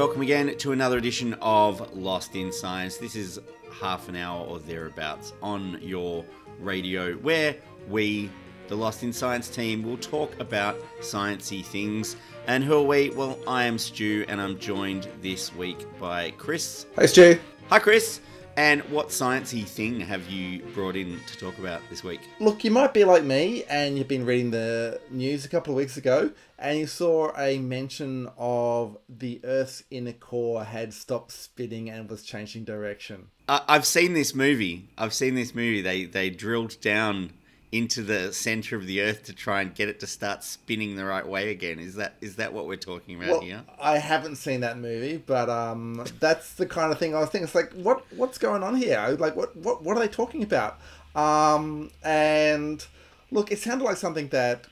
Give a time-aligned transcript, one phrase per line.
[0.00, 2.96] welcome again to another edition of Lost in Science.
[2.96, 3.38] This is
[3.82, 6.24] half an hour or thereabouts on your
[6.58, 7.54] radio where
[7.86, 8.30] we,
[8.68, 12.16] the Lost in Science team, will talk about sciencey things.
[12.46, 13.10] And who are we?
[13.10, 16.86] Well, I am Stu, and I'm joined this week by Chris.
[16.96, 17.38] Hey, Stu.
[17.68, 18.22] Hi, Chris.
[18.56, 22.20] And what sciencey thing have you brought in to talk about this week?
[22.40, 25.76] Look, you might be like me and you've been reading the news a couple of
[25.76, 31.88] weeks ago and you saw a mention of the Earth's inner core had stopped spinning
[31.88, 33.28] and was changing direction.
[33.48, 34.90] Uh, I've seen this movie.
[34.98, 35.80] I've seen this movie.
[35.80, 37.32] They they drilled down
[37.72, 41.04] into the center of the earth to try and get it to start spinning the
[41.04, 41.78] right way again.
[41.78, 43.62] Is that is that what we're talking about well, here?
[43.80, 47.44] I haven't seen that movie, but um, that's the kind of thing I was thinking.
[47.44, 49.16] It's like, what what's going on here?
[49.18, 50.78] Like, what what what are they talking about?
[51.14, 52.84] Um, and
[53.30, 54.66] look, it sounded like something that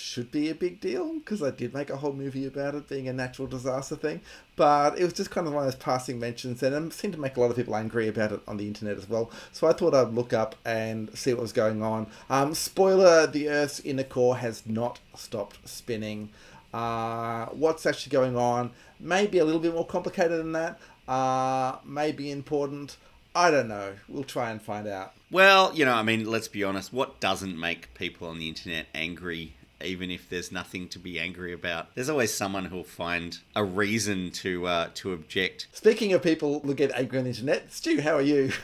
[0.00, 3.08] should be a big deal because I did make a whole movie about it being
[3.08, 4.20] a natural disaster thing.
[4.56, 7.20] But it was just kind of one of those passing mentions, and it seemed to
[7.20, 9.30] make a lot of people angry about it on the internet as well.
[9.52, 12.06] So I thought I'd look up and see what was going on.
[12.28, 16.30] Um, spoiler: the Earth's inner core has not stopped spinning.
[16.72, 18.70] Uh, what's actually going on?
[18.98, 20.78] Maybe a little bit more complicated than that.
[21.08, 22.96] Uh, maybe important.
[23.34, 23.94] I don't know.
[24.08, 25.12] We'll try and find out.
[25.30, 26.92] Well, you know, I mean, let's be honest.
[26.92, 31.52] What doesn't make people on the internet angry even if there's nothing to be angry
[31.52, 31.94] about.
[31.94, 35.68] There's always someone who'll find a reason to uh, to object.
[35.72, 38.52] Speaking of people who get angry on the internet, Stu, how are you?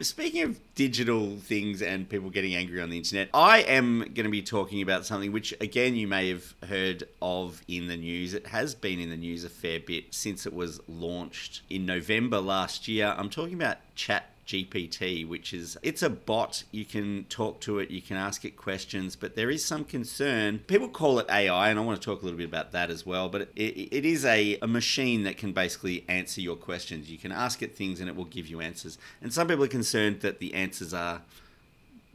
[0.00, 4.30] Speaking of digital things and people getting angry on the internet, I am going to
[4.30, 8.34] be talking about something which, again, you may have heard of in the news.
[8.34, 12.40] It has been in the news a fair bit since it was launched in November
[12.40, 13.14] last year.
[13.16, 16.64] I'm talking about Chat GPT, which is it's a bot.
[16.70, 20.58] You can talk to it, you can ask it questions, but there is some concern.
[20.66, 23.06] People call it AI, and I want to talk a little bit about that as
[23.06, 23.30] well.
[23.30, 27.10] But it, it is a, a machine that can basically answer your questions.
[27.10, 28.98] You can ask it things, and it will give you answers.
[29.22, 31.22] And some people are concerned that the answers are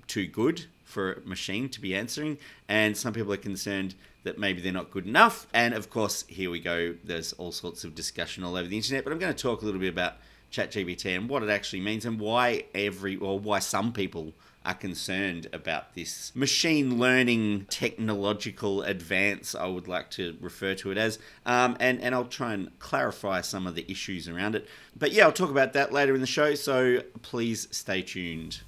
[0.07, 2.37] too good for a machine to be answering,
[2.69, 5.47] and some people are concerned that maybe they're not good enough.
[5.53, 6.95] And of course, here we go.
[7.03, 9.65] There's all sorts of discussion all over the internet, but I'm going to talk a
[9.65, 10.15] little bit about
[10.51, 14.33] ChatGPT and what it actually means and why every or why some people
[14.67, 20.97] are concerned about this machine learning technological advance, I would like to refer to it
[20.97, 21.19] as.
[21.45, 24.67] Um, and, and I'll try and clarify some of the issues around it.
[24.95, 28.61] But yeah, I'll talk about that later in the show, so please stay tuned.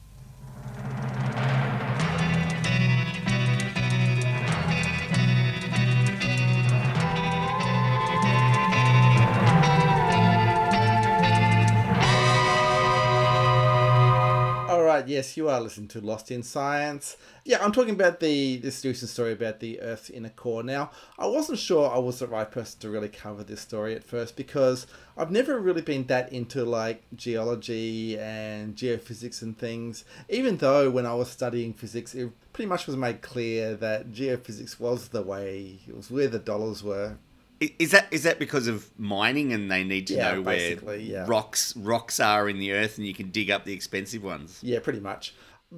[15.10, 17.18] Yes, you are listening to Lost in Science.
[17.44, 20.62] Yeah, I'm talking about the this recent story about the Earth's inner core.
[20.62, 24.04] Now, I wasn't sure I was the right person to really cover this story at
[24.04, 24.86] first because
[25.18, 30.06] I've never really been that into like geology and geophysics and things.
[30.30, 34.80] Even though when I was studying physics, it pretty much was made clear that geophysics
[34.80, 37.18] was the way, it was where the dollars were
[37.60, 41.26] is that is that because of mining and they need to yeah, know where yeah.
[41.28, 44.60] rocks rocks are in the earth and you can dig up the expensive ones?
[44.62, 45.34] Yeah, pretty much.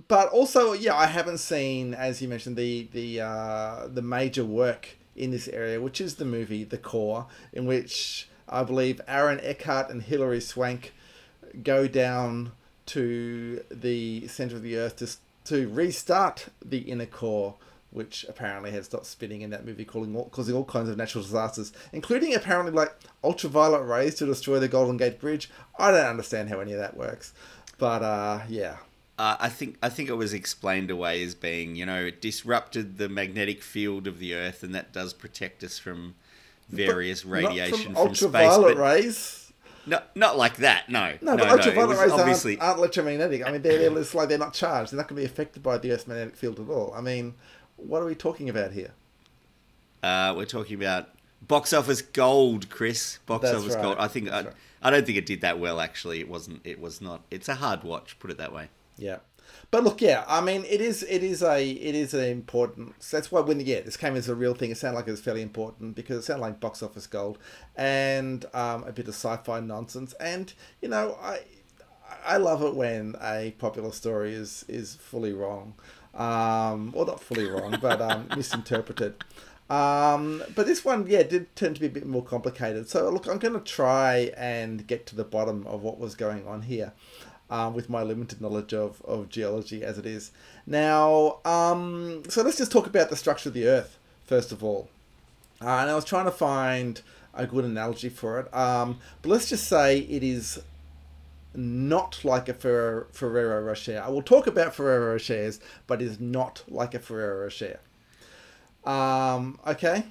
[0.07, 4.97] But also, yeah, I haven't seen, as you mentioned, the the uh, the major work
[5.15, 9.89] in this area, which is the movie The Core, in which I believe Aaron Eckhart
[9.89, 10.93] and Hilary Swank
[11.63, 12.53] go down
[12.87, 15.09] to the center of the Earth to
[15.45, 17.55] to restart the inner core
[17.91, 21.23] which apparently has stopped spinning in that movie, causing all, causing all kinds of natural
[21.23, 25.49] disasters, including apparently like ultraviolet rays to destroy the Golden Gate Bridge.
[25.77, 27.33] I don't understand how any of that works,
[27.77, 28.77] but uh, yeah.
[29.19, 32.97] Uh, I think I think it was explained away as being, you know, it disrupted
[32.97, 36.15] the magnetic field of the Earth, and that does protect us from
[36.69, 39.53] various but radiation from, from ultraviolet space, rays.
[39.85, 40.89] No, not like that.
[40.89, 42.53] No, no, no but ultraviolet rays obviously...
[42.53, 43.45] aren't, aren't, electromagnetic.
[43.45, 44.91] I mean, they're, they're like they're not charged.
[44.91, 46.93] They're not going to be affected by the Earth's magnetic field at all.
[46.95, 47.35] I mean,
[47.85, 48.91] what are we talking about here?
[50.03, 51.09] Uh, we're talking about
[51.41, 53.19] box office gold, Chris.
[53.25, 53.81] Box That's office right.
[53.81, 53.97] gold.
[53.99, 54.53] I think I, right.
[54.81, 55.79] I don't think it did that well.
[55.79, 56.61] Actually, it wasn't.
[56.63, 57.23] It was not.
[57.29, 58.17] It's a hard watch.
[58.19, 58.69] Put it that way.
[58.97, 59.17] Yeah.
[59.69, 62.99] But look, yeah, I mean, it is, it is a, it is an important.
[63.09, 64.71] That's why when yeah, this came as a real thing.
[64.71, 67.37] It sounded like it was fairly important because it sounded like box office gold
[67.75, 70.13] and um, a bit of sci-fi nonsense.
[70.19, 71.41] And you know, I,
[72.25, 75.75] I love it when a popular story is is fully wrong
[76.13, 79.15] um, well, not fully wrong, but um, misinterpreted.
[79.69, 82.89] Um, but this one, yeah, did turn to be a bit more complicated.
[82.89, 86.45] So, look, I'm going to try and get to the bottom of what was going
[86.45, 86.91] on here
[87.49, 90.31] um, with my limited knowledge of, of geology as it is.
[90.67, 94.89] Now, um, so let's just talk about the structure of the Earth, first of all.
[95.61, 97.01] Uh, and I was trying to find
[97.33, 98.53] a good analogy for it.
[98.53, 100.61] Um, but let's just say it is
[101.53, 104.01] not like a Ferrero, Ferrero Rocher.
[104.03, 107.79] I will talk about Ferrero Rochers, but is not like a Ferrero Rocher.
[108.83, 110.05] Um, okay.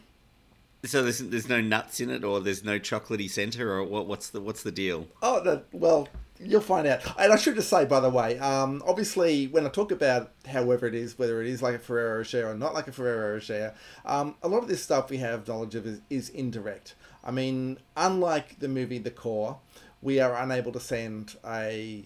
[0.85, 4.07] So there's, there's no nuts in it, or there's no chocolatey center, or what?
[4.07, 5.07] What's the what's the deal?
[5.23, 6.09] Oh no, well,
[6.43, 7.03] you'll find out.
[7.19, 10.87] And I should just say, by the way, um, obviously, when I talk about however
[10.87, 13.75] it is, whether it is like a Ferrero Rocher or not like a Ferrero Rocher,
[14.07, 16.95] um, a lot of this stuff we have knowledge of is, is indirect.
[17.23, 19.59] I mean, unlike the movie The Core,
[20.03, 22.05] we are unable to send a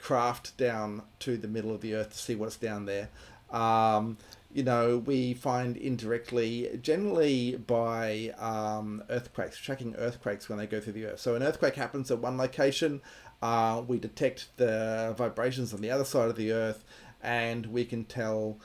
[0.00, 3.08] craft down to the middle of the earth to see what's down there.
[3.50, 4.16] Um,
[4.52, 10.92] you know, we find indirectly, generally by um, earthquakes, tracking earthquakes when they go through
[10.94, 11.20] the earth.
[11.20, 13.00] So an earthquake happens at one location,
[13.42, 16.84] uh, we detect the vibrations on the other side of the earth,
[17.22, 18.58] and we can tell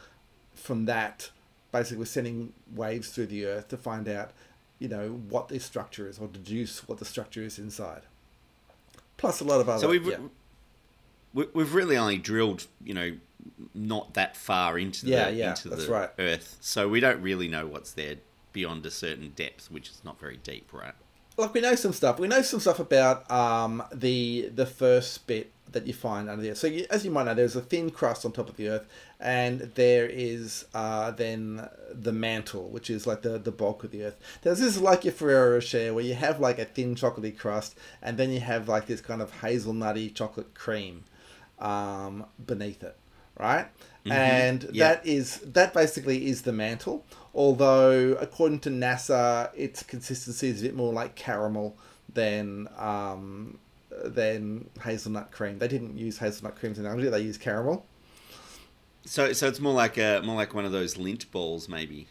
[0.53, 1.31] from that,
[1.71, 4.31] basically, we're sending waves through the earth to find out,
[4.79, 8.03] you know, what the structure is or deduce what the structure is inside.
[9.17, 9.79] Plus a lot of other.
[9.81, 10.17] So we've yeah.
[11.33, 13.17] we- we've really only drilled, you know,
[13.73, 16.09] not that far into the Yeah, yeah, into the right.
[16.19, 18.17] Earth, so we don't really know what's there
[18.53, 20.93] beyond a certain depth, which is not very deep, right?
[21.37, 22.17] like we know some stuff.
[22.19, 26.51] We know some stuff about um, the the first bit that you find under the
[26.51, 26.57] earth.
[26.57, 28.87] So you, as you might know, there's a thin crust on top of the earth,
[29.19, 34.03] and there is uh, then the mantle, which is like the, the bulk of the
[34.03, 34.17] earth.
[34.41, 37.77] There's this is like your Ferrero Rocher, where you have like a thin chocolatey crust,
[38.01, 41.03] and then you have like this kind of hazelnutty chocolate cream
[41.59, 42.95] um, beneath it,
[43.39, 43.67] right?
[44.09, 44.89] And Yeah.
[44.89, 47.05] that is that basically is the mantle.
[47.33, 51.77] Although according to NASA, its consistency is a bit more like caramel
[52.11, 53.59] than um,
[54.05, 55.59] than hazelnut cream.
[55.59, 57.85] They didn't use hazelnut cream as an analogy; they used caramel.
[59.05, 62.07] So so it's more like a more like one of those Lindt balls, maybe,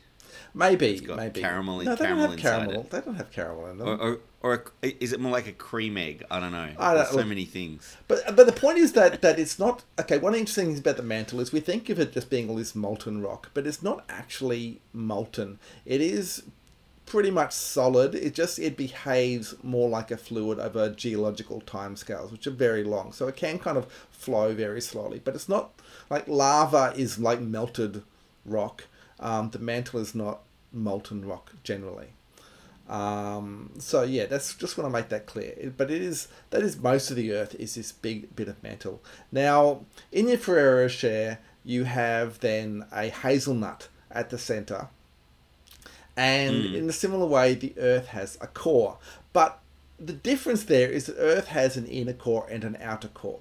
[0.55, 2.81] Maybe, maybe caramel in- No, they caramel don't have caramel.
[2.83, 2.91] it.
[2.91, 3.89] They don't have caramel in them.
[3.89, 6.25] or or, or a, is it more like a cream egg?
[6.31, 6.71] I don't know.
[6.79, 7.97] I don't- There's so look- many things.
[8.09, 10.17] But but the point is that that it's not okay.
[10.17, 12.75] One interesting thing about the mantle is we think of it just being all this
[12.75, 15.59] molten rock, but it's not actually molten.
[15.85, 16.45] It is
[17.07, 18.15] pretty much solid.
[18.15, 23.13] It just it behaves more like a fluid over geological timescales, which are very long.
[23.13, 25.73] So it can kind of flow very slowly, but it's not
[26.11, 28.03] like lava is like melted
[28.45, 28.85] rock.
[29.19, 30.41] Um, the mantle is not
[30.73, 32.09] molten rock generally.
[32.89, 35.73] Um, so yeah, that's just want to make that clear.
[35.77, 39.03] But it is that is most of the Earth is this big bit of mantle.
[39.33, 44.89] Now in your Ferrero Rocher, you have then a hazelnut at the center,
[46.17, 48.99] and in a similar way, the Earth has a core.
[49.33, 49.61] But
[49.99, 53.41] the difference there is that Earth has an inner core and an outer core.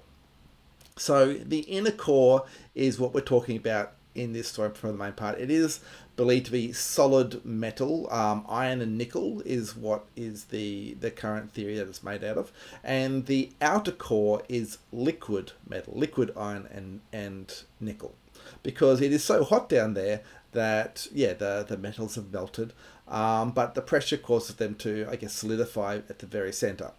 [0.96, 5.12] So the inner core is what we're talking about in this story for the main
[5.12, 5.38] part.
[5.38, 5.80] It is
[6.16, 8.10] believed to be solid metal.
[8.10, 12.38] Um, iron and nickel is what is the the current theory that it's made out
[12.38, 12.50] of,
[12.82, 18.14] and the outer core is liquid metal, liquid iron and and nickel,
[18.62, 20.22] because it is so hot down there
[20.62, 22.72] that yeah the the metals have melted,
[23.08, 26.90] um, but the pressure causes them to I guess solidify at the very center.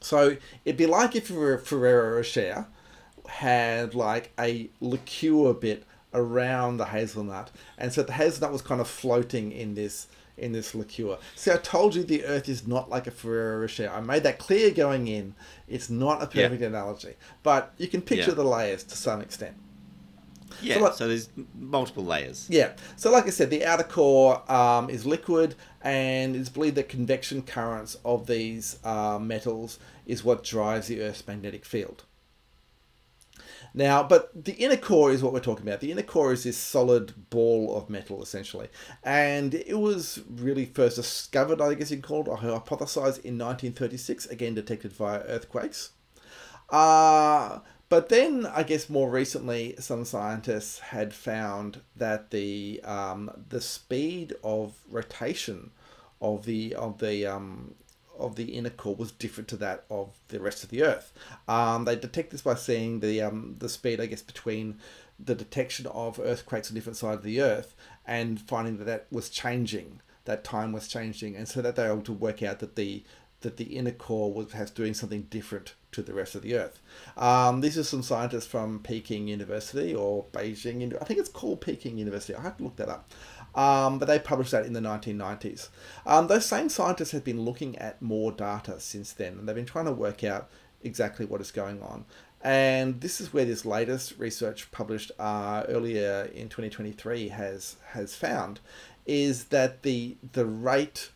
[0.00, 2.66] So it'd be like if a Ferrero Rocher
[3.26, 8.88] had like a liqueur bit around the hazelnut, and so the hazelnut was kind of
[8.88, 11.18] floating in this in this liqueur.
[11.34, 13.90] See, I told you the Earth is not like a Ferrero Rocher.
[13.92, 15.34] I made that clear going in.
[15.66, 16.46] It's not a Yeah.
[16.46, 18.34] perfect analogy, but you can picture Yeah.
[18.42, 19.56] the layers to some extent.
[20.60, 20.78] Yeah.
[20.78, 21.28] So So, there's
[21.58, 22.46] multiple layers.
[22.50, 22.72] Yeah.
[22.96, 27.42] So, like I said, the outer core um, is liquid, and it's believed that convection
[27.42, 32.04] currents of these uh, metals is what drives the Earth's magnetic field.
[33.74, 35.80] Now, but the inner core is what we're talking about.
[35.80, 38.68] The inner core is this solid ball of metal, essentially.
[39.04, 44.26] And it was really first discovered, I guess you'd call it, or hypothesized in 1936,
[44.26, 45.90] again detected via earthquakes.
[46.70, 53.60] Uh, but then, I guess more recently, some scientists had found that the um, the
[53.60, 55.70] speed of rotation
[56.20, 57.74] of the of the um,
[58.18, 61.12] of the inner core was different to that of the rest of the Earth.
[61.46, 64.78] Um, they detect this by seeing the um, the speed, I guess, between
[65.18, 67.74] the detection of earthquakes on different sides of the Earth
[68.06, 70.00] and finding that that was changing.
[70.26, 73.02] That time was changing, and so that they were able to work out that the
[73.40, 76.80] that the inner core was has doing something different to the rest of the Earth.
[77.16, 80.96] Um, these are some scientists from Peking University or Beijing.
[81.00, 82.34] I think it's called Peking University.
[82.34, 83.10] I have to look that up.
[83.54, 85.68] Um, but they published that in the 1990s.
[86.06, 89.64] Um, those same scientists have been looking at more data since then, and they've been
[89.64, 90.48] trying to work out
[90.82, 92.04] exactly what is going on.
[92.40, 98.60] And this is where this latest research published uh, earlier in 2023 has has found
[99.06, 101.10] is that the the rate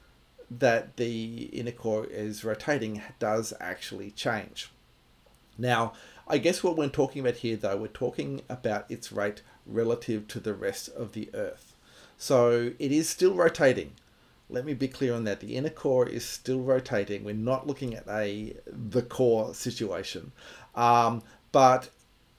[0.58, 4.70] that the inner core is rotating does actually change.
[5.58, 5.92] Now,
[6.26, 10.40] I guess what we're talking about here, though, we're talking about its rate relative to
[10.40, 11.74] the rest of the Earth.
[12.16, 13.92] So it is still rotating.
[14.48, 15.40] Let me be clear on that.
[15.40, 17.24] The inner core is still rotating.
[17.24, 20.32] We're not looking at a the core situation,
[20.74, 21.88] um, but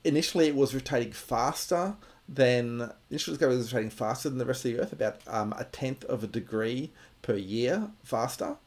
[0.03, 1.95] initially it was rotating faster
[2.29, 5.65] than initially it was rotating faster than the rest of the Earth, about um, a
[5.65, 6.91] tenth of a degree
[7.23, 8.57] per year faster.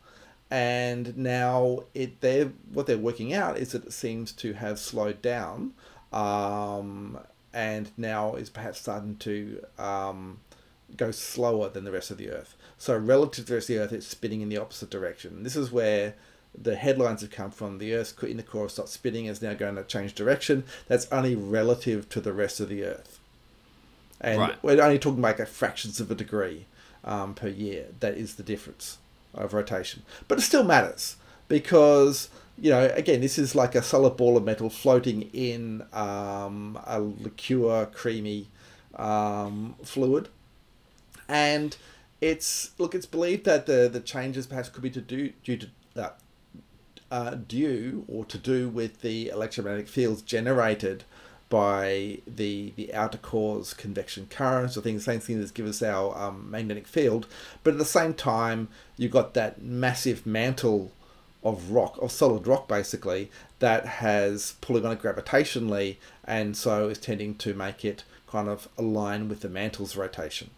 [0.51, 5.23] And now it they what they're working out is that it seems to have slowed
[5.23, 5.73] down
[6.13, 7.19] um,
[7.53, 10.39] and now is perhaps starting to um,
[10.97, 12.57] go slower than the rest of the earth.
[12.79, 15.43] So relative to the rest of the earth it's spinning in the opposite direction.
[15.43, 16.15] This is where
[16.57, 17.79] the headlines have come from.
[17.79, 20.65] The earth's inner core stopped spinning is now going to change direction.
[20.87, 23.19] That's only relative to the rest of the earth.
[24.21, 24.63] And right.
[24.63, 26.67] we're only talking like fractions of a degree
[27.07, 28.99] um, per year that is the difference
[29.33, 30.03] of rotation.
[30.29, 31.17] But it still matters
[31.49, 36.79] because, you know, again, this is like a solid ball of metal floating in um,
[36.87, 38.49] a liqueur, creamy
[38.97, 40.29] um, fluid.
[41.29, 41.77] And
[42.21, 45.69] it's, look, it's believed that the, the changes perhaps could be to do, due to,
[45.97, 46.11] uh,
[47.11, 51.05] uh, due or to do with the electromagnetic fields generated
[51.49, 55.83] by the the outer core's convection currents or things, the same thing that give us
[55.83, 57.27] our um, magnetic field.
[57.63, 60.93] But at the same time, you've got that massive mantle
[61.45, 66.99] of rock, of solid rock basically, that has pulling on it gravitationally and so is
[66.99, 70.51] tending to make it kind of align with the mantle's rotation.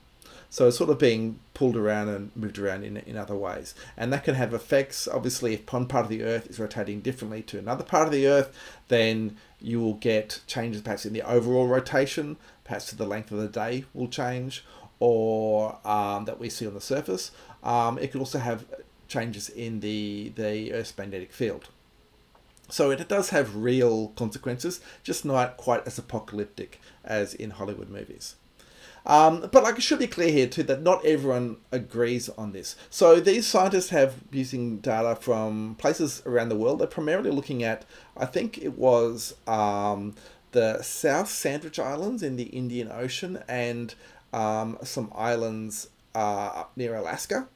[0.51, 3.75] So it's sort of being pulled around and moved around in, in other ways.
[3.97, 5.07] And that can have effects.
[5.07, 8.27] Obviously, if one part of the Earth is rotating differently to another part of the
[8.27, 8.57] Earth,
[8.89, 13.39] then you will get changes perhaps in the overall rotation, perhaps to the length of
[13.39, 14.65] the day will change,
[15.01, 17.31] or um, that we see on the surface.
[17.63, 18.65] Um, it could also have
[19.09, 21.69] changes in the, the Earth's magnetic field.
[22.69, 28.37] So it does have real consequences, just not quite as apocalyptic as in Hollywood movies.
[29.07, 32.77] Um, but like it should be clear here too that not everyone agrees on this.
[32.91, 36.81] So these scientists have using data from places around the world.
[36.81, 37.85] They're primarily looking at,
[38.17, 40.15] I think it was um,
[40.53, 43.95] the South Sandwich Islands in the Indian Ocean and
[44.33, 47.49] um, some islands uh, up near Alaska.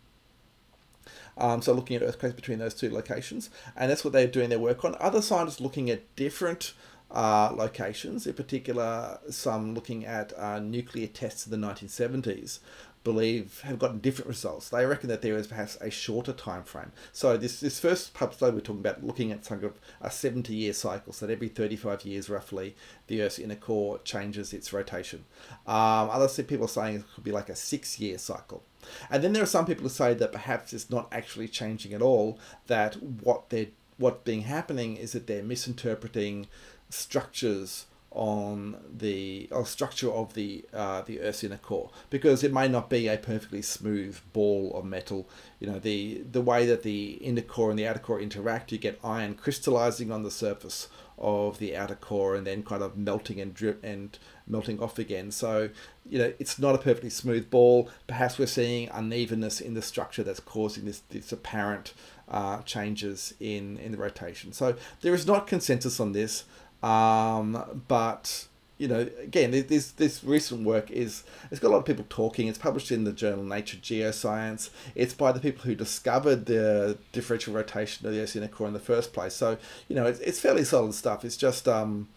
[1.37, 4.59] Um, so looking at earthquakes between those two locations, and that's what they're doing their
[4.59, 4.95] work on.
[5.01, 6.75] Other scientists looking at different
[7.13, 12.61] uh, locations, in particular, some looking at uh, nuclear tests in the 1970s,
[13.05, 14.69] believe have gotten different results.
[14.69, 16.93] They reckon that there is perhaps a shorter time frame.
[17.13, 20.55] So this this first pub study we're talking about looking at some of a 70
[20.55, 22.77] year cycle, so that every 35 years roughly
[23.09, 25.25] the Earth's inner core changes its rotation.
[25.67, 28.63] Um, other people are saying it could be like a six year cycle.
[29.11, 32.03] And then there are some people who say that perhaps it's not actually changing at
[32.03, 36.47] all, that what they're what's being happening is that they're misinterpreting
[36.93, 42.69] structures on the or structure of the uh, the Earth's inner core because it may
[42.69, 45.29] not be a perfectly smooth ball of metal.
[45.61, 48.79] You know the the way that the inner core and the outer core interact, you
[48.79, 53.41] get iron crystallizing on the surface of the outer core and then kind of melting
[53.41, 55.31] and drip and melting off again.
[55.31, 55.71] So
[56.09, 57.89] you know it's not a perfectly smooth ball.
[58.07, 61.95] Perhaps we're seeing unevenness in the structure that's causing this this apparent
[62.29, 64.53] uh, changes in in the rotation.
[64.53, 66.45] So there is not consensus on this.
[66.83, 68.47] Um, but
[68.79, 72.49] you know, again, this this recent work is it's got a lot of people talking.
[72.49, 74.71] It's published in the journal Nature Geoscience.
[74.97, 78.81] It's by the people who discovered the differential rotation of the inner core in the
[78.81, 79.35] first place.
[79.35, 79.57] So
[79.89, 81.25] you know, it's, it's fairly solid stuff.
[81.25, 82.09] It's just um,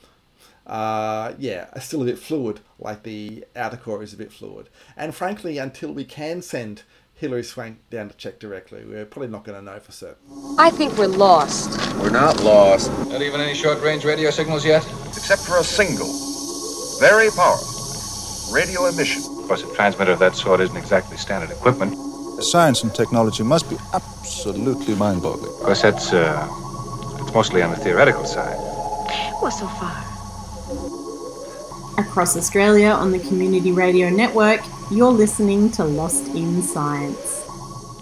[0.66, 4.70] uh, yeah, still a bit fluid, like the outer core is a bit fluid.
[4.98, 6.82] And frankly, until we can send
[7.16, 8.84] Hilary Swank down to check directly.
[8.86, 10.18] We're probably not going to know for certain.
[10.60, 11.72] I think we're lost.
[11.96, 12.92] We're not lost.
[13.08, 14.86] Not even any short range radio signals yet?
[15.08, 16.12] Except for a single,
[17.00, 19.22] very powerful radio emission.
[19.22, 21.92] Of course, a transmitter of that sort isn't exactly standard equipment.
[22.36, 25.54] The science and technology must be absolutely mind boggling.
[25.54, 26.48] Of course, that's, uh,
[27.22, 28.58] it's mostly on the theoretical side.
[29.42, 30.15] Well, so far.
[31.98, 34.60] Across Australia on the Community Radio Network,
[34.92, 37.48] you're listening to Lost in Science.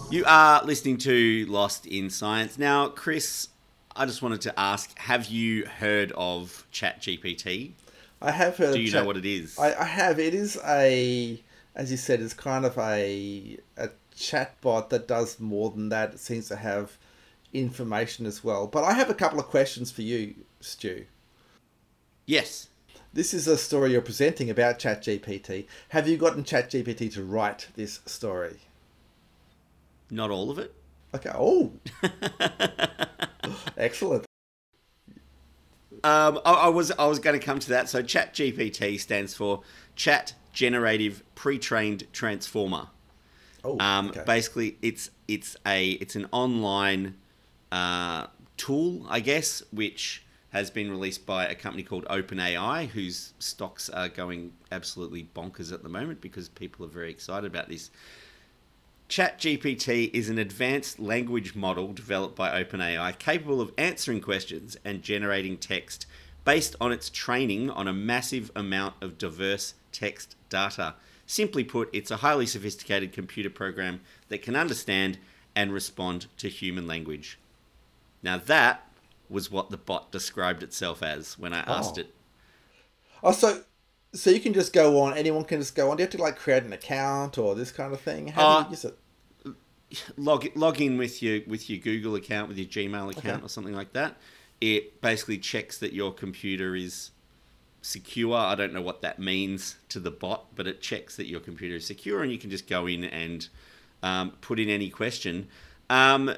[0.10, 2.58] You are listening to Lost in Science.
[2.58, 3.50] Now, Chris,
[3.96, 7.74] I just wanted to ask have you heard of ChatGPT?
[8.20, 9.60] I have heard Do you Chat- know what it is?
[9.60, 10.18] I, I have.
[10.18, 11.40] It is a,
[11.76, 16.14] as you said, it's kind of a, a chatbot that does more than that.
[16.16, 16.98] It seems to have
[17.54, 18.66] information as well.
[18.66, 21.06] But I have a couple of questions for you, Stu.
[22.26, 22.70] Yes
[23.13, 25.67] this is a story you're presenting about ChatGPT.
[25.89, 28.58] Have you gotten ChatGPT to write this story?
[30.10, 30.74] Not all of it.
[31.13, 31.32] Okay.
[31.34, 31.72] Oh.
[33.77, 34.25] Excellent.
[36.03, 37.88] Um, I, I was I was going to come to that.
[37.88, 39.62] So ChatGPT stands for
[39.96, 42.88] Chat Generative Pre-trained Transformer.
[43.63, 43.79] Oh.
[43.79, 44.24] Um, okay.
[44.25, 47.15] Basically, it's it's a it's an online
[47.72, 48.27] uh,
[48.58, 54.08] tool, I guess, which has been released by a company called OpenAI, whose stocks are
[54.08, 57.90] going absolutely bonkers at the moment because people are very excited about this.
[59.10, 65.58] ChatGPT is an advanced language model developed by OpenAI capable of answering questions and generating
[65.58, 66.06] text
[66.46, 70.94] based on its training on a massive amount of diverse text data.
[71.26, 75.18] Simply put, it's a highly sophisticated computer program that can understand
[75.56, 77.40] and respond to human language.
[78.22, 78.88] Now, that
[79.34, 82.02] was what the bot described itself as when I asked Oh.
[82.02, 82.16] it.
[83.22, 83.63] Oh, so
[84.13, 85.18] so you can just go on.
[85.18, 85.98] Anyone can just go on.
[85.98, 88.28] Do you have to like create an account or this kind of thing?
[88.28, 88.98] How do Uh, you use it?
[90.18, 93.46] log log in with your with your Google account, with your Gmail account, Okay.
[93.46, 94.18] or something like that.
[94.62, 97.12] It basically checks that your computer is
[97.82, 98.36] secure.
[98.38, 101.75] I don't know what that means to the bot, but it checks that your computer
[101.75, 103.50] is secure, and you can just go in and
[104.02, 105.48] um, put in any question.
[105.90, 106.36] Um,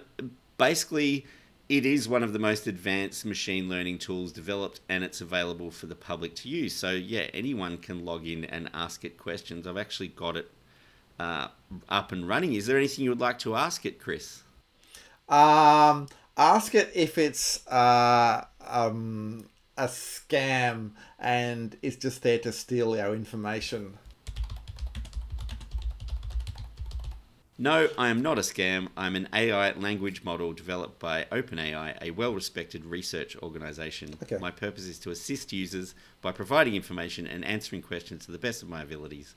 [0.57, 1.25] basically,
[1.67, 5.87] it is one of the most advanced machine learning tools developed, and it's available for
[5.87, 6.75] the public to use.
[6.75, 9.65] So yeah, anyone can log in and ask it questions.
[9.65, 10.51] I've actually got it
[11.19, 11.47] uh,
[11.89, 12.53] up and running.
[12.53, 14.43] Is there anything you would like to ask it, Chris?
[15.27, 16.07] Um,
[16.37, 19.45] ask it if it's uh, um,
[19.77, 23.97] a scam and it's just there to steal our information.
[27.57, 28.89] No, I am not a scam.
[28.97, 34.13] I'm an AI language model developed by OpenAI, a well respected research organization.
[34.23, 34.37] Okay.
[34.37, 38.61] My purpose is to assist users by providing information and answering questions to the best
[38.61, 39.35] of my abilities.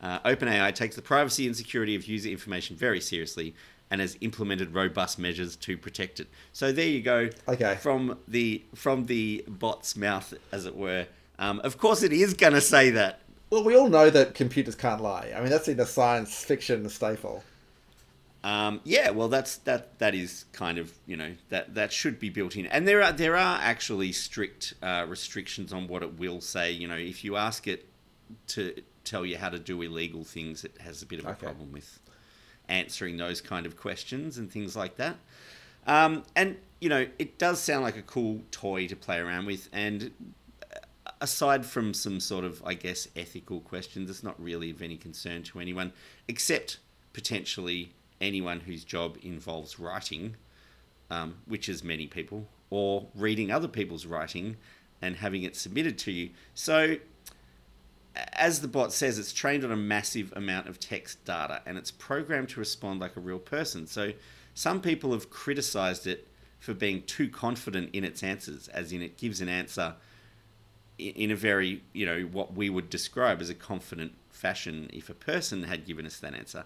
[0.00, 3.54] Uh, OpenAI takes the privacy and security of user information very seriously
[3.90, 6.28] and has implemented robust measures to protect it.
[6.52, 7.30] So there you go.
[7.48, 7.76] Okay.
[7.80, 11.08] From the from the bot's mouth, as it were.
[11.40, 13.22] Um, of course, it is going to say that.
[13.50, 15.32] Well, we all know that computers can't lie.
[15.34, 17.42] I mean, that's in the science fiction staple.
[18.42, 19.98] Um, yeah, well, that's that.
[19.98, 23.12] That is kind of you know that that should be built in, and there are
[23.12, 26.70] there are actually strict uh, restrictions on what it will say.
[26.70, 27.86] You know, if you ask it
[28.48, 31.46] to tell you how to do illegal things, it has a bit of a Okay.
[31.46, 32.00] problem with
[32.68, 35.16] answering those kind of questions and things like that.
[35.86, 39.68] Um, and you know, it does sound like a cool toy to play around with,
[39.70, 40.12] and
[40.62, 40.78] uh,
[41.20, 45.42] aside from some sort of, I guess, ethical questions, it's not really of any concern
[45.44, 45.92] to anyone,
[46.26, 46.78] except
[47.12, 50.36] potentially anyone whose job involves writing,
[51.10, 54.56] um, which is many people, or reading other people's writing
[55.02, 56.30] and having it submitted to you.
[56.54, 56.96] So,
[58.32, 61.90] as the bot says, it's trained on a massive amount of text data and it's
[61.90, 63.86] programmed to respond like a real person.
[63.86, 64.12] So,
[64.54, 66.26] some people have criticized it
[66.58, 69.94] for being too confident in its answers, as in it gives an answer
[70.98, 75.14] in a very, you know, what we would describe as a confident fashion if a
[75.14, 76.64] person had given us that answer.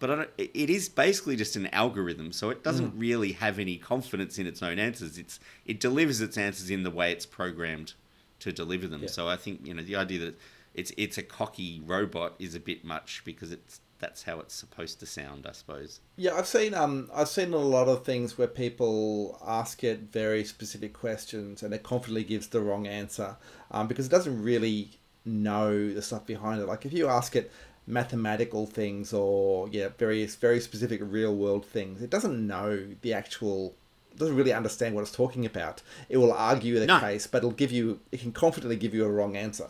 [0.00, 3.58] But I don't, it it is basically just an algorithm, so it doesn't really have
[3.58, 5.18] any confidence in its own answers.
[5.18, 7.92] It's it delivers its answers in the way it's programmed
[8.40, 9.06] to deliver them.
[9.06, 10.38] So I think you know the idea that
[10.74, 14.98] it's it's a cocky robot is a bit much because it's that's how it's supposed
[15.00, 16.00] to sound, I suppose.
[16.16, 20.44] Yeah, I've seen um I've seen a lot of things where people ask it very
[20.44, 23.36] specific questions and it confidently gives the wrong answer
[23.70, 26.66] um, because it doesn't really know the stuff behind it.
[26.66, 27.52] Like if you ask it
[27.90, 33.74] mathematical things or yeah various very specific real world things, it doesn't know the actual
[34.16, 35.82] doesn't really understand what it's talking about.
[36.08, 37.00] It will argue the No.
[37.00, 39.68] case, but it'll give you it can confidently give you a wrong answer.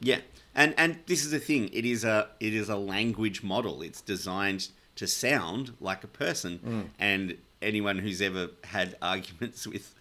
[0.00, 0.20] Yeah,
[0.54, 1.70] and and this is the thing.
[1.72, 3.82] It is a it is a language model.
[3.82, 6.84] It's designed to sound like a person, mm.
[6.98, 9.94] and anyone who's ever had arguments with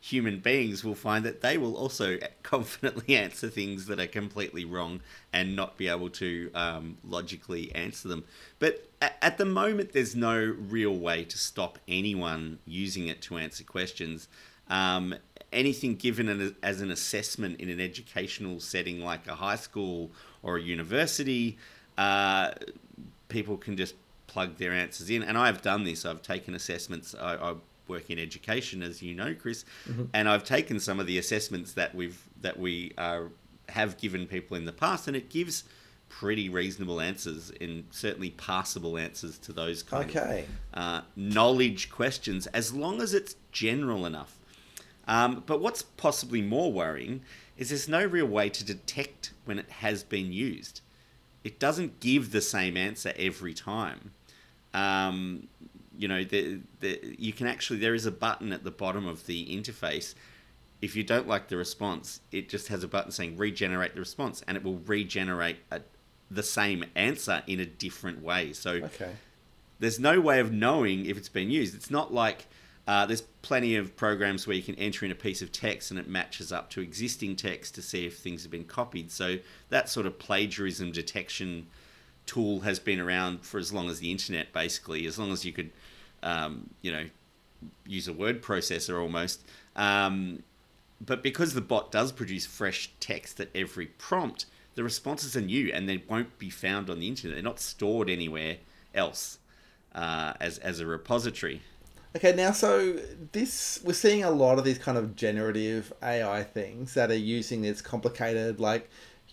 [0.00, 5.00] human beings will find that they will also confidently answer things that are completely wrong
[5.32, 8.24] and not be able to um, logically answer them.
[8.58, 13.62] But at the moment, there's no real way to stop anyone using it to answer
[13.62, 14.28] questions.
[14.68, 15.14] Um,
[15.52, 20.10] anything given as an assessment in an educational setting like a high school
[20.42, 21.58] or a university,
[21.98, 22.52] uh,
[23.28, 23.94] people can just
[24.26, 25.22] plug their answers in.
[25.22, 26.06] And I've done this.
[26.06, 27.14] I've taken assessments.
[27.14, 27.54] I, I
[27.90, 29.64] work in education, as you know, Chris,
[30.14, 33.24] and I've taken some of the assessments that we've that we uh,
[33.68, 35.64] have given people in the past, and it gives
[36.08, 40.46] pretty reasonable answers and certainly passable answers to those kind Okay.
[40.72, 44.36] of uh, knowledge questions, as long as it's general enough.
[45.06, 47.22] Um, but what's possibly more worrying
[47.56, 50.80] is there's no real way to detect when it has been used.
[51.44, 54.10] It doesn't give the same answer every time.
[54.74, 55.48] Um,
[56.00, 59.26] you know, the, the, you can actually there is a button at the bottom of
[59.26, 60.14] the interface.
[60.80, 64.42] If you don't like the response, it just has a button saying regenerate the response,
[64.48, 65.82] and it will regenerate a,
[66.30, 68.54] the same answer in a different way.
[68.54, 69.12] So Okay.
[69.78, 71.74] there's no way of knowing if it's been used.
[71.74, 72.46] It's not like
[72.86, 76.00] uh, there's plenty of programs where you can enter in a piece of text and
[76.00, 79.10] it matches up to existing text to see if things have been copied.
[79.10, 79.36] So
[79.68, 81.66] that sort of plagiarism detection
[82.30, 85.52] tool has been around for as long as the internet, basically, as long as you
[85.52, 85.70] could,
[86.22, 87.06] um, you know,
[87.84, 89.42] use a word processor almost.
[89.74, 90.44] Um,
[91.04, 95.72] but because the bot does produce fresh text at every prompt, the responses are new
[95.72, 97.34] and they won't be found on the internet.
[97.34, 98.58] They're not stored anywhere
[98.94, 99.38] else
[99.92, 101.62] uh, as as a repository.
[102.14, 102.98] Okay, now so
[103.32, 107.62] this we're seeing a lot of these kind of generative AI things that are using
[107.62, 108.88] this complicated like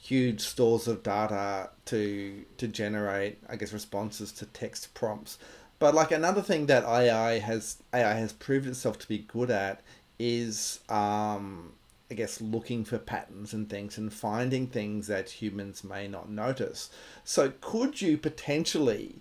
[0.08, 5.38] huge stores of data to to generate I guess responses to text prompts.
[5.80, 9.82] But like another thing that AI has AI has proved itself to be good at
[10.18, 11.74] is um
[12.10, 16.90] I guess looking for patterns and things and finding things that humans may not notice.
[17.26, 19.16] So could you potentially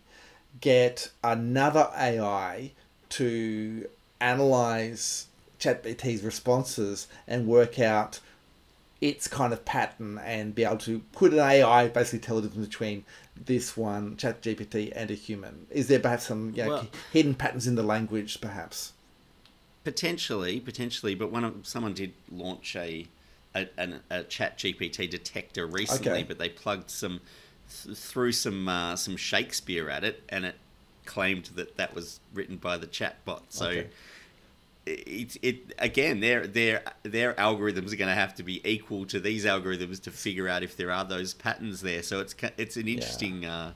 [0.60, 2.70] get another AI
[3.08, 3.88] to
[4.20, 5.26] analyze
[5.58, 8.20] ChatGPT's responses and work out
[9.00, 12.68] its kind of pattern and be able to could an AI basically tell the difference
[12.68, 13.04] between
[13.36, 15.66] this one chat GPT and a human?
[15.70, 18.92] Is there perhaps some you know, Well- hidden patterns in the language, perhaps?
[19.84, 23.06] Potentially, potentially, but one of someone did launch a
[23.54, 26.22] a, an, a Chat GPT detector recently, Okay.
[26.24, 27.20] but they plugged some
[27.84, 30.56] th- threw some uh, some Shakespeare at it, and it
[31.04, 33.42] claimed that that was written by the chatbot.
[33.48, 33.68] So.
[33.68, 33.86] Okay.
[34.86, 39.18] It, it again their their their algorithms are going to have to be equal to
[39.18, 42.02] these algorithms to figure out if there are those patterns there.
[42.02, 43.72] So it's it's an interesting uh,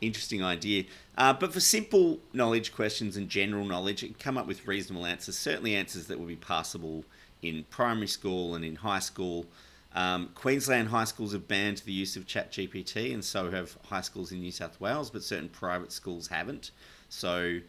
[0.00, 0.84] interesting idea.
[1.18, 5.36] Uh, but for simple knowledge questions and general knowledge, can come up with reasonable answers.
[5.36, 7.04] Certainly, answers that would be passable
[7.42, 9.46] in primary school and in high school.
[9.94, 14.30] Um, Queensland high schools have banned the use of ChatGPT, and so have high schools
[14.30, 16.70] in New South Wales, but certain private schools haven't.
[17.08, 17.60] So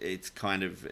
[0.00, 0.90] it's kind of uh,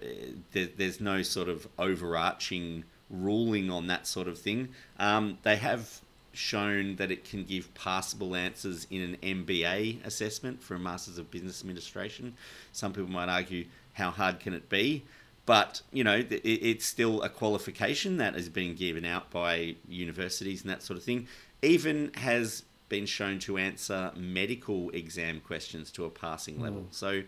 [0.53, 4.69] there, there's no sort of overarching ruling on that sort of thing.
[4.99, 6.01] Um, they have
[6.33, 11.31] shown that it can give passable answers in an MBA assessment for a Masters of
[11.31, 12.35] Business Administration.
[12.73, 15.05] Some people might argue, how hard can it be?
[15.47, 20.71] But you know, it's still a qualification that is being given out by universities and
[20.71, 21.29] that sort of thing.
[21.63, 26.87] Even has been shown to answer medical exam questions to a passing level.
[26.91, 27.23] So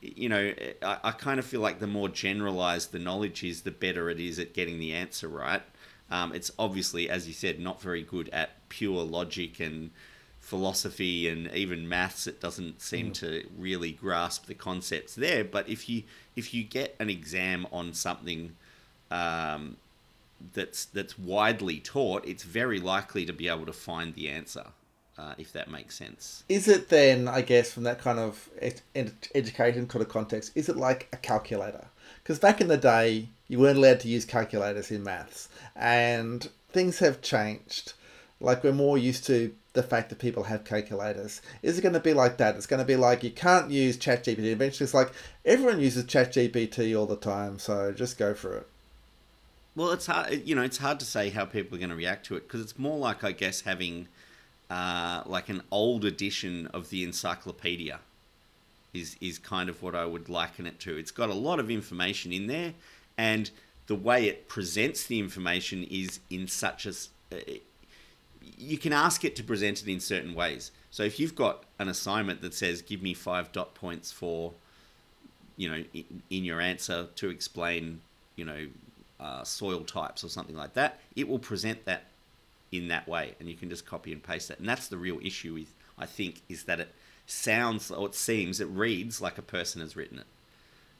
[0.00, 3.70] you know, I, I kind of feel like the more generalized the knowledge is, the
[3.70, 5.62] better it is at getting the answer right.
[6.10, 9.90] Um, it's obviously, as you said, not very good at pure logic and
[10.40, 12.26] philosophy and even maths.
[12.26, 15.44] It doesn't seem to really grasp the concepts there.
[15.44, 16.02] But if you
[16.34, 18.56] if you get an exam on something
[19.10, 19.76] um,
[20.52, 24.66] that's that's widely taught, it's very likely to be able to find the answer.
[25.18, 26.44] Uh, if that makes sense.
[26.48, 30.52] Is it then, I guess, from that kind of ed- ed- education kind of context,
[30.54, 31.88] is it like a calculator?
[32.22, 37.00] Because back in the day, you weren't allowed to use calculators in maths, and things
[37.00, 37.92] have changed.
[38.40, 41.42] Like we're more used to the fact that people have calculators.
[41.62, 42.56] Is it going to be like that?
[42.56, 44.44] It's going to be like you can't use ChatGPT.
[44.44, 45.12] Eventually, it's like
[45.44, 48.66] everyone uses ChatGPT all the time, so just go for it.
[49.76, 50.42] Well, it's hard.
[50.44, 52.60] You know, it's hard to say how people are going to react to it because
[52.60, 54.08] it's more like, I guess, having
[54.70, 58.00] uh, like an old edition of the encyclopedia.
[58.92, 60.96] Is is kind of what I would liken it to.
[60.96, 62.74] It's got a lot of information in there,
[63.16, 63.48] and
[63.86, 66.90] the way it presents the information is in such a.
[66.90, 67.36] uh,
[68.56, 70.72] You can ask it to present it in certain ways.
[70.90, 74.54] So if you've got an assignment that says, "Give me five dot points for,"
[75.56, 78.00] you know, in, in your answer to explain,
[78.34, 78.66] you know,
[79.20, 82.09] uh, soil types or something like that, it will present that
[82.72, 84.58] in that way, and you can just copy and paste that.
[84.58, 86.94] And that's the real issue with, I think, is that it
[87.26, 90.26] sounds or it seems, it reads like a person has written it.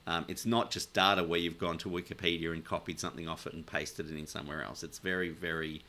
[0.07, 3.53] Um, it's not just data where you've gone to Wikipedia and copied something off it
[3.53, 4.83] and pasted it in somewhere else.
[4.83, 5.83] It's very, very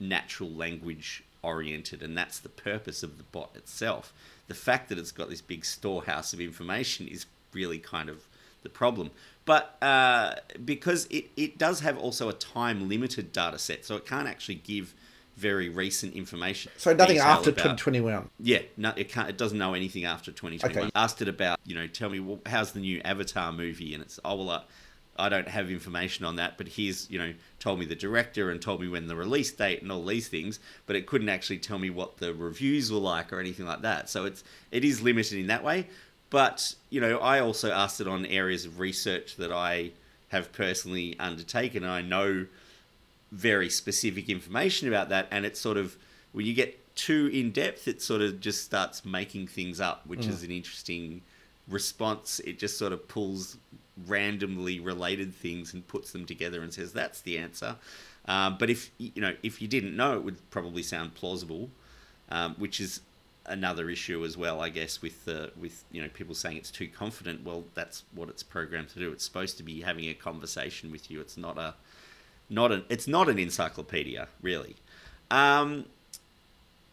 [0.00, 4.12] natural language oriented, and that's the purpose of the bot itself.
[4.48, 8.26] The fact that it's got this big storehouse of information is really kind of
[8.62, 9.10] the problem.
[9.44, 14.06] But uh, because it, it does have also a time limited data set, so it
[14.06, 14.94] can't actually give
[15.36, 16.72] very recent information.
[16.76, 18.30] So nothing after about- 2021.
[18.40, 19.28] yeah, no, it can't.
[19.28, 20.84] It doesn't know anything after 2021.
[20.86, 20.90] Okay.
[20.94, 24.18] Asked it about, you know, tell me well, how's the new Avatar movie, and it's
[24.24, 24.62] oh well, uh,
[25.16, 28.62] I don't have information on that, but here's you know told me the director and
[28.62, 31.78] told me when the release date and all these things, but it couldn't actually tell
[31.78, 34.08] me what the reviews were like or anything like that.
[34.08, 35.88] So it's it is limited in that way.
[36.34, 39.92] But you know, I also asked it on areas of research that I
[40.30, 41.84] have personally undertaken.
[41.84, 42.46] I know
[43.30, 45.96] very specific information about that, and it's sort of
[46.32, 50.26] when you get too in depth, it sort of just starts making things up, which
[50.26, 51.22] is an interesting
[51.68, 52.40] response.
[52.40, 53.56] It just sort of pulls
[54.08, 57.76] randomly related things and puts them together and says that's the answer.
[58.26, 61.70] Um, but if you know if you didn't know, it would probably sound plausible,
[62.32, 63.02] um, which is
[63.46, 66.88] another issue as well, I guess, with the with you know people saying it's too
[66.88, 67.44] confident.
[67.44, 69.12] Well, that's what it's programmed to do.
[69.12, 71.20] It's supposed to be having a conversation with you.
[71.20, 71.74] It's not a
[72.50, 74.76] not an it's not an encyclopedia really.
[75.30, 75.86] Um,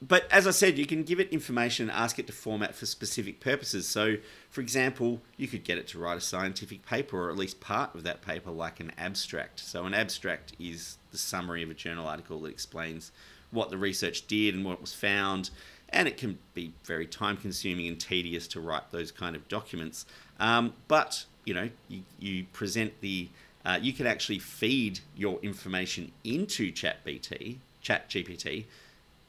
[0.01, 2.87] but as I said, you can give it information and ask it to format for
[2.87, 3.87] specific purposes.
[3.87, 4.17] So,
[4.49, 7.93] for example, you could get it to write a scientific paper or at least part
[7.93, 9.59] of that paper, like an abstract.
[9.59, 13.11] So, an abstract is the summary of a journal article that explains
[13.51, 15.51] what the research did and what was found.
[15.93, 20.05] And it can be very time consuming and tedious to write those kind of documents.
[20.39, 23.27] Um, but, you know, you, you present the,
[23.65, 27.57] uh, you can actually feed your information into ChatGPT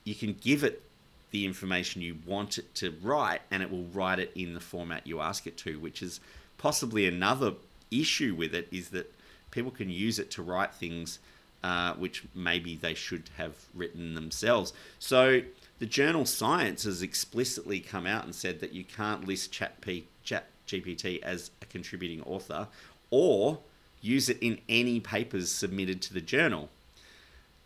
[0.04, 0.82] you can give it
[1.30, 5.06] the information you want it to write and it will write it in the format
[5.06, 6.20] you ask it to which is
[6.58, 7.52] possibly another
[7.90, 9.12] issue with it is that
[9.50, 11.18] people can use it to write things
[11.64, 15.40] uh, which maybe they should have written themselves so
[15.82, 20.06] the journal science has explicitly come out and said that you can't list chat, P,
[20.22, 22.68] chat gpt as a contributing author
[23.10, 23.58] or
[24.00, 26.68] use it in any papers submitted to the journal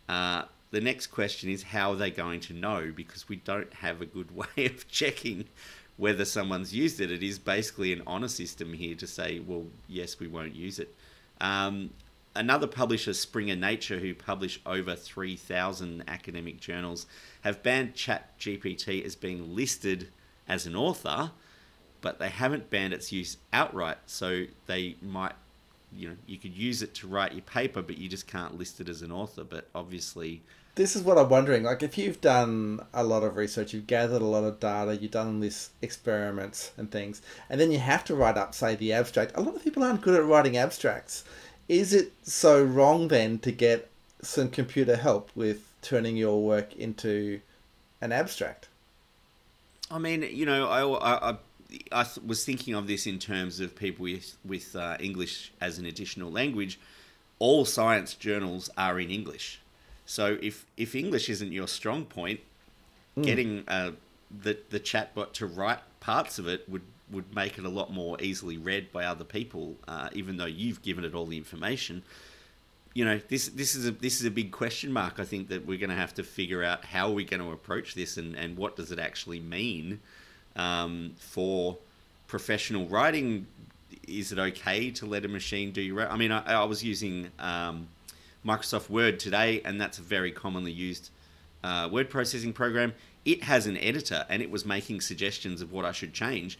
[0.09, 4.01] uh, the next question is how are they going to know because we don't have
[4.01, 5.45] a good way of checking
[5.97, 7.11] whether someone's used it.
[7.11, 10.93] It is basically an honor system here to say, well, yes, we won't use it.
[11.39, 11.91] Um,
[12.37, 17.05] another publisher, Springer Nature, who publish over 3,000 academic journals,
[17.41, 20.09] have banned ChatGPT as being listed
[20.47, 21.31] as an author,
[22.01, 23.97] but they haven't banned its use outright.
[24.05, 25.33] So they might,
[25.91, 28.79] you know, you could use it to write your paper, but you just can't list
[28.79, 29.43] it as an author.
[29.43, 30.41] But obviously,
[30.75, 31.63] this is what I'm wondering.
[31.63, 35.11] Like, if you've done a lot of research, you've gathered a lot of data, you've
[35.11, 39.35] done this experiments and things, and then you have to write up, say, the abstract.
[39.35, 41.23] A lot of people aren't good at writing abstracts.
[41.67, 43.89] Is it so wrong then to get
[44.21, 47.41] some computer help with turning your work into
[48.01, 48.67] an abstract?
[49.91, 51.37] I mean, you know, I, I,
[51.91, 55.85] I was thinking of this in terms of people with with uh, English as an
[55.85, 56.79] additional language.
[57.39, 59.59] All science journals are in English,
[60.05, 62.39] so if if English isn't your strong point,
[63.15, 63.23] mm.
[63.23, 63.91] getting uh,
[64.31, 68.21] the the chatbot to write parts of it would would make it a lot more
[68.21, 72.03] easily read by other people, uh, even though you've given it all the information.
[72.93, 75.19] You know, this this is a this is a big question mark.
[75.19, 77.93] I think that we're going to have to figure out how we're going to approach
[77.93, 79.99] this and, and what does it actually mean
[80.55, 81.77] um, for
[82.27, 83.45] professional writing.
[84.07, 86.09] Is it okay to let a machine do your?
[86.09, 87.87] I mean, I, I was using um,
[88.45, 91.09] Microsoft Word today, and that's a very commonly used
[91.63, 92.93] uh, word processing program.
[93.25, 96.57] It has an editor, and it was making suggestions of what I should change.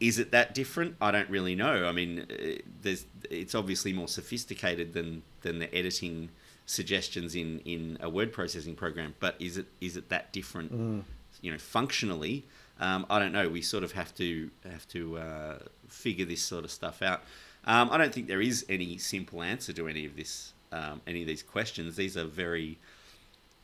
[0.00, 0.96] Is it that different?
[1.00, 1.86] I don't really know.
[1.86, 6.30] I mean, uh, there's it's obviously more sophisticated than than the editing
[6.66, 9.14] suggestions in in a word processing program.
[9.20, 10.72] But is it is it that different?
[10.72, 11.02] Mm.
[11.40, 12.44] You know, functionally,
[12.80, 13.48] um, I don't know.
[13.48, 17.22] We sort of have to have to uh, figure this sort of stuff out.
[17.66, 21.22] Um, I don't think there is any simple answer to any of this um, any
[21.22, 21.96] of these questions.
[21.96, 22.78] These are very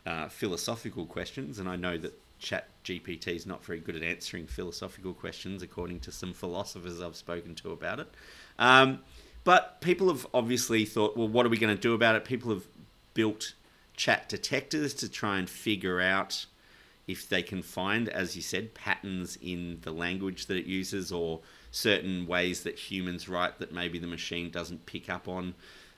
[0.06, 4.46] uh, philosophical questions, and I know that Chat GPT is not very good at answering
[4.46, 8.08] philosophical questions, according to some philosophers I've spoken to about it.
[8.58, 9.00] Um,
[9.44, 12.24] but people have obviously thought, well, what are we going to do about it?
[12.24, 12.66] People have
[13.14, 13.54] built
[13.96, 16.46] chat detectors to try and figure out
[17.06, 21.40] if they can find, as you said, patterns in the language that it uses or
[21.70, 25.54] certain ways that humans write that maybe the machine doesn't pick up on.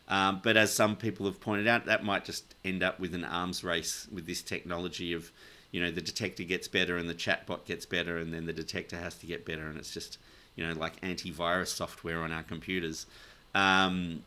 [0.08, 3.24] Um, but as some people have pointed out, that might just end up with an
[3.24, 5.30] arms race with this technology of,
[5.72, 8.96] you know, the detector gets better and the chatbot gets better, and then the detector
[8.96, 10.18] has to get better, and it's just,
[10.54, 13.06] you know, like antivirus software on our computers.
[13.54, 14.22] Um,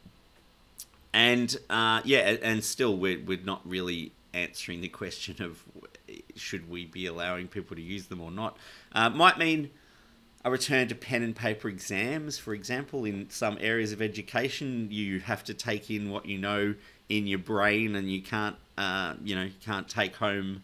[1.13, 5.63] and uh, yeah, and still we're, we're not really answering the question of
[6.35, 8.57] should we be allowing people to use them or not.
[8.91, 9.69] Uh, might mean
[10.43, 15.19] a return to pen and paper exams, for example, in some areas of education, you
[15.19, 16.75] have to take in what you know
[17.07, 20.63] in your brain, and you can't, uh, you know, you can't take home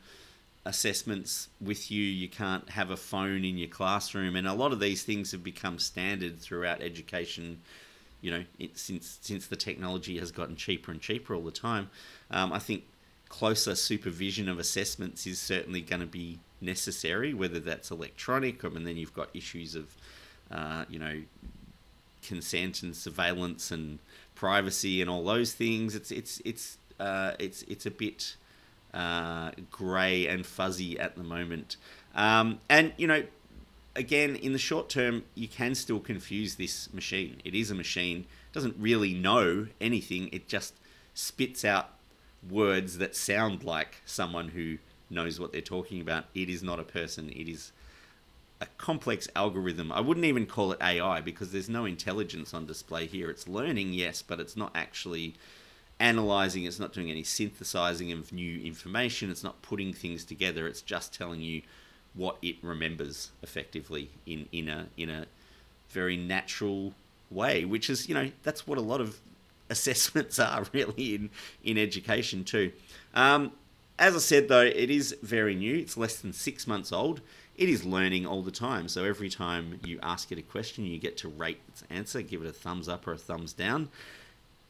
[0.66, 2.04] assessments with you.
[2.04, 5.44] You can't have a phone in your classroom, and a lot of these things have
[5.44, 7.62] become standard throughout education.
[8.22, 11.90] You know, it, since since the technology has gotten cheaper and cheaper all the time,
[12.30, 12.84] um, I think
[13.30, 18.98] closer supervision of assessments is certainly going to be necessary, whether that's electronic, mean, then
[18.98, 19.96] you've got issues of
[20.52, 21.22] uh, you know,
[22.22, 24.00] consent and surveillance and
[24.36, 25.96] privacy and all those things.
[25.96, 28.36] It's it's it's uh, it's it's a bit
[28.94, 31.78] uh, grey and fuzzy at the moment.
[32.16, 33.24] Um, and you know,
[33.96, 37.42] again, in the short term, you can still confuse this machine.
[37.44, 38.26] It is a machine.
[38.50, 40.30] It doesn't really know anything.
[40.32, 40.74] It just
[41.14, 41.90] spits out
[42.50, 44.78] words that sound like someone who
[45.10, 46.26] knows what they're talking about.
[46.34, 47.30] It is not a person.
[47.30, 47.72] It is
[48.60, 49.92] a complex algorithm.
[49.92, 53.30] I wouldn't even call it AI because there's no intelligence on display here.
[53.30, 55.36] It's learning, yes, but it's not actually
[56.02, 56.66] analyzing.
[56.66, 59.30] It's not doing any synthesizing of new information.
[59.30, 60.68] It's not putting things together.
[60.68, 61.62] It's just telling you
[62.14, 65.28] what it remembers effectively in, in a in a
[65.90, 66.94] very natural
[67.30, 69.20] way, which is you know that's what a lot of
[69.70, 71.30] assessments are really in
[71.64, 72.72] in education too.
[73.14, 73.52] Um,
[74.00, 75.76] as I said though, it is very new.
[75.78, 77.22] It's less than six months old.
[77.56, 78.88] It is learning all the time.
[78.88, 82.42] So every time you ask it a question, you get to rate its answer, give
[82.42, 83.90] it a thumbs up or a thumbs down.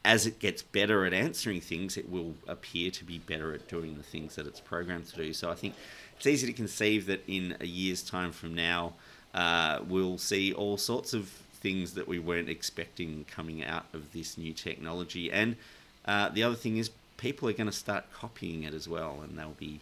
[0.04, 3.96] As it gets better at answering things, it will appear to be better at doing
[3.96, 5.32] the things that it's programmed to do.
[5.32, 5.74] So I think
[6.16, 8.94] it's easy to conceive that in a year's time from now,
[9.34, 14.36] uh, we'll see all sorts of things that we weren't expecting coming out of this
[14.36, 15.30] new technology.
[15.30, 15.56] And
[16.04, 19.38] uh, the other thing is, people are going to start copying it as well, and
[19.38, 19.80] there'll be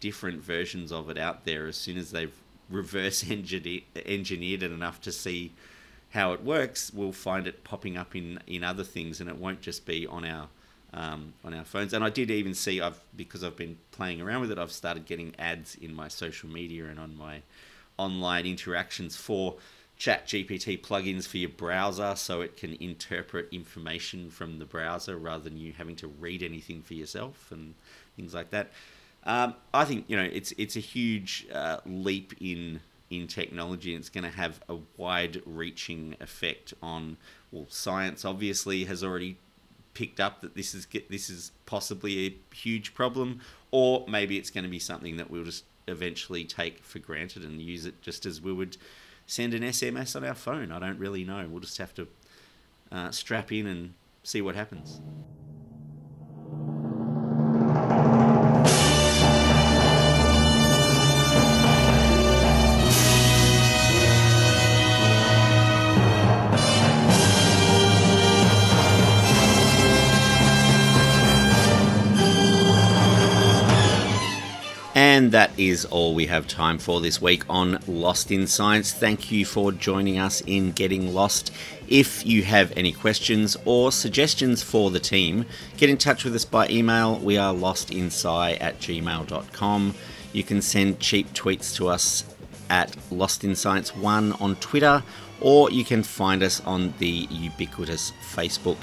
[0.00, 2.34] different versions of it out there as soon as they've
[2.70, 5.52] reverse engineered it enough to see
[6.14, 6.92] how it works.
[6.94, 10.24] We'll find it popping up in in other things, and it won't just be on
[10.24, 10.48] our
[10.94, 11.92] um, on our phones.
[11.92, 14.58] And I did even see I've because I've been playing around with it.
[14.58, 17.42] I've started getting ads in my social media and on my
[17.98, 19.56] online interactions for
[19.98, 25.56] ChatGPT plugins for your browser so it can interpret information from the browser rather than
[25.56, 27.74] you having to read anything for yourself and
[28.16, 28.72] things like that
[29.22, 32.80] um, i think you know it's it's a huge uh, leap in
[33.20, 37.16] in technology and it's going to have a wide reaching effect on
[37.52, 39.36] well science obviously has already
[39.94, 44.64] picked up that this is this is possibly a huge problem or maybe it's going
[44.64, 48.40] to be something that we'll just eventually take for granted and use it just as
[48.40, 48.76] we would
[49.26, 50.70] send an SMS on our phone.
[50.70, 51.46] I don't really know.
[51.48, 52.08] We'll just have to
[52.92, 55.00] uh, strap in and see what happens.
[75.34, 78.92] That is all we have time for this week on Lost in Science.
[78.92, 81.50] Thank you for joining us in Getting Lost.
[81.88, 85.44] If you have any questions or suggestions for the team,
[85.76, 87.18] get in touch with us by email.
[87.18, 89.94] We are lostinsci at gmail.com.
[90.32, 92.22] You can send cheap tweets to us
[92.70, 95.02] at Lost in Science 1 on Twitter,
[95.40, 98.78] or you can find us on the ubiquitous Facebook.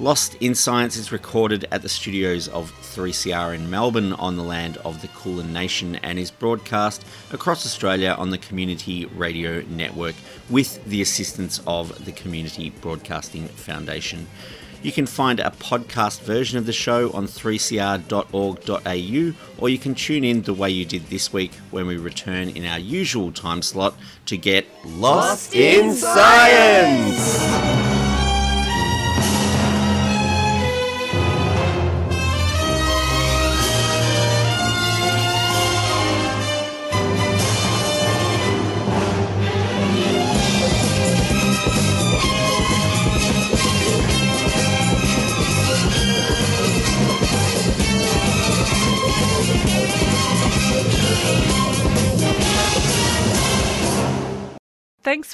[0.00, 4.76] Lost in Science is recorded at the studios of 3CR in Melbourne on the land
[4.78, 10.16] of the Kulin Nation and is broadcast across Australia on the Community Radio Network
[10.50, 14.26] with the assistance of the Community Broadcasting Foundation.
[14.82, 20.24] You can find a podcast version of the show on 3cr.org.au or you can tune
[20.24, 23.94] in the way you did this week when we return in our usual time slot
[24.26, 27.93] to get Lost in Science!